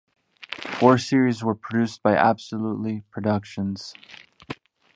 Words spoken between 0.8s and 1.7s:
series were